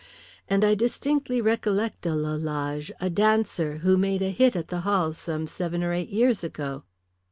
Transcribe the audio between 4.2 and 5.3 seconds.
a hit at the halls